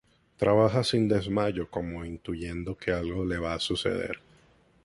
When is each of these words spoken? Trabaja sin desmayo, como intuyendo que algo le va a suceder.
Trabaja 0.35 0.83
sin 0.83 1.07
desmayo, 1.07 1.69
como 1.69 2.03
intuyendo 2.03 2.75
que 2.75 2.91
algo 2.91 3.23
le 3.23 3.37
va 3.37 3.53
a 3.53 3.59
suceder. 3.59 4.19